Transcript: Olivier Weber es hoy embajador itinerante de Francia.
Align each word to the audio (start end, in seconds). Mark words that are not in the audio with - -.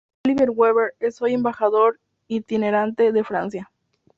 Olivier 0.25 0.49
Weber 0.49 0.95
es 0.99 1.21
hoy 1.21 1.33
embajador 1.35 1.99
itinerante 2.27 3.11
de 3.11 3.23
Francia. 3.23 3.71